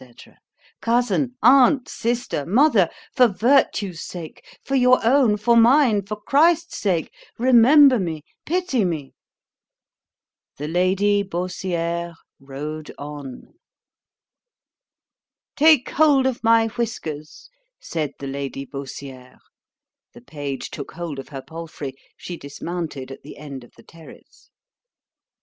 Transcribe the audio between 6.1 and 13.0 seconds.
Christ's sake, remember me——pity me. ——The Lady Baussiere rode